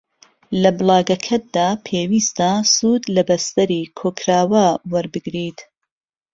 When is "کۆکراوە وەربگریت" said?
3.99-5.59